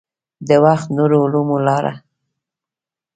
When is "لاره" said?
1.67-1.93